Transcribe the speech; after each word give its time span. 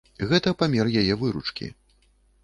Гэта 0.29 0.53
памер 0.61 0.87
яе 1.01 1.17
выручкі. 1.23 1.69